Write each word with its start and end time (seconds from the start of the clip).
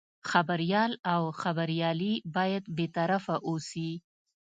خبریال 0.29 0.91
او 1.13 1.21
خبریالي 1.41 2.13
باید 2.35 2.63
بې 2.75 2.85
طرفه 2.97 3.35
اوسي. 3.47 3.91